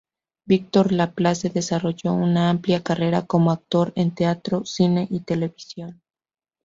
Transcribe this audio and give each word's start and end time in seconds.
Víctor 0.47 0.93
Laplace 0.93 1.51
desarrolló 1.51 2.11
una 2.15 2.49
amplia 2.49 2.81
carrera 2.81 3.27
como 3.27 3.51
actor 3.51 3.93
en 3.95 4.15
teatro, 4.15 4.65
cine 4.65 5.05
y 5.11 5.19
televisión. 5.19 6.01